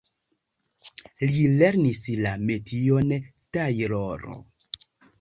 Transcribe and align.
Li 1.33 1.43
lernis 1.59 2.03
la 2.23 2.33
metion 2.49 3.17
tajloro. 3.31 4.43